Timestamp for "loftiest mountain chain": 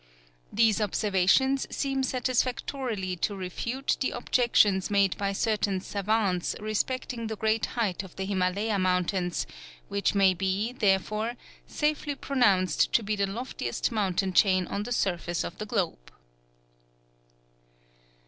13.27-14.65